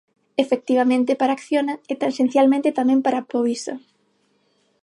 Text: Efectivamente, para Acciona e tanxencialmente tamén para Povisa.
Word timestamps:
Efectivamente, 0.43 1.11
para 1.19 1.35
Acciona 1.37 1.73
e 1.91 1.93
tanxencialmente 2.03 2.75
tamén 2.79 2.99
para 3.05 3.25
Povisa. 3.31 3.73